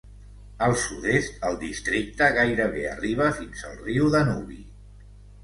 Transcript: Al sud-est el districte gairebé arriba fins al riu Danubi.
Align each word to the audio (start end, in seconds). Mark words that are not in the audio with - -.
Al 0.67 0.71
sud-est 0.83 1.45
el 1.49 1.57
districte 1.63 2.31
gairebé 2.39 2.87
arriba 2.95 3.29
fins 3.43 3.63
al 3.71 3.79
riu 3.85 4.11
Danubi. 4.19 4.61